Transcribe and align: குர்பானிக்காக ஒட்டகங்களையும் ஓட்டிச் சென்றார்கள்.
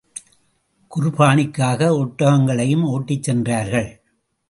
குர்பானிக்காக 0.91 1.89
ஒட்டகங்களையும் 1.97 2.83
ஓட்டிச் 2.83 3.23
சென்றார்கள். 3.23 3.89